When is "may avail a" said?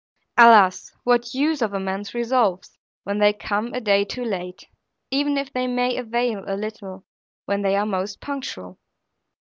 5.67-6.57